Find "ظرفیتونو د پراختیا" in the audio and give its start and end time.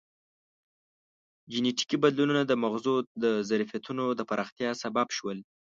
3.49-4.69